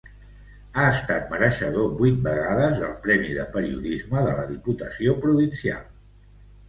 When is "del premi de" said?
2.85-3.45